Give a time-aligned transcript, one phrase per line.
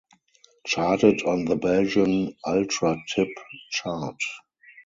[0.65, 3.29] Charted on the Belgian Ultratip
[3.69, 4.17] chart.